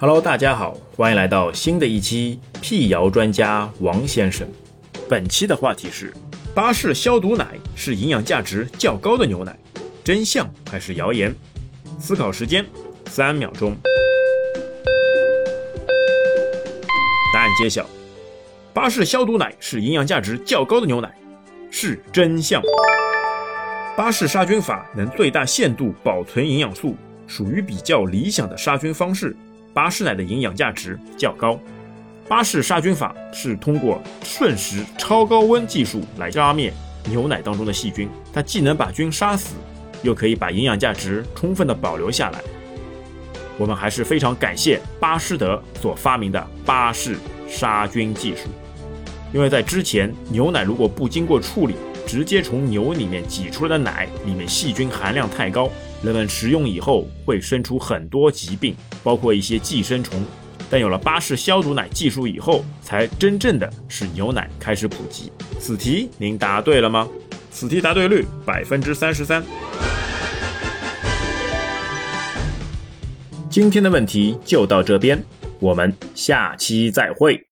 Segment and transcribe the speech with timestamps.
[0.00, 4.48] Hello，大家好，欢迎来到新的一期辟谣专家王先生。
[5.10, 6.10] 本期的话题是：
[6.54, 9.54] 巴氏消毒奶是营养价值较高的牛奶，
[10.02, 11.34] 真相还是谣言？
[11.98, 12.64] 思考时间
[13.10, 13.76] 三秒钟。
[17.34, 17.86] 答案揭晓：
[18.72, 21.14] 巴氏消毒奶是营养价值较高的牛奶，
[21.70, 22.62] 是真相。
[23.98, 26.96] 巴氏杀菌法能最大限度保存营养素，
[27.26, 29.36] 属于比较理想的杀菌方式。
[29.72, 31.58] 巴氏奶的营养价值较高。
[32.28, 36.72] 巴氏杀菌法是通过瞬时超高温技术来杀灭
[37.08, 39.56] 牛奶当中的细菌，它既能把菌杀死，
[40.02, 42.40] 又可以把营养价值充分的保留下来。
[43.58, 47.16] 我们还是非常感谢巴斯德所发明的巴氏
[47.48, 48.48] 杀菌技术，
[49.32, 51.74] 因为在之前牛奶如果不经过处理，
[52.06, 55.68] 直接从牛里面挤出来的奶里面细菌含量太高。
[56.02, 60.24] 人们食用以后会生出很多疾病，包括一些寄生虫。
[60.70, 65.30] 但有了巴氏消毒奶技术以后，才真正的使牛奶开始普及。
[65.58, 67.08] 此题您答对了吗？
[67.50, 69.42] 此题答对率百分之三十三。
[73.50, 75.20] 今天的问题就到这边，
[75.58, 77.44] 我们下期再会。